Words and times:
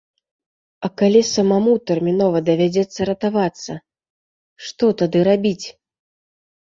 А 0.87 0.89
калі 1.01 1.21
самому 1.35 1.73
тэрмінова 1.91 2.41
давядзецца 2.49 2.99
ратавацца, 3.11 3.73
што 4.69 4.85
тады 5.03 5.19
рабіць? 5.33 5.67